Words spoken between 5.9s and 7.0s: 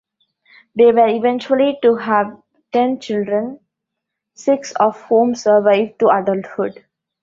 to adulthood.